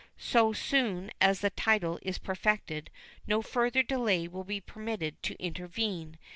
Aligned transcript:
So 0.17 0.51
soon 0.51 1.11
as 1.21 1.41
the 1.41 1.51
title 1.51 1.99
is 2.01 2.17
perfected 2.17 2.89
no 3.27 3.43
further 3.43 3.83
delay 3.83 4.27
will 4.27 4.43
be 4.43 4.59
permitted 4.59 5.21
to 5.21 5.35
intervene. 5.39 6.17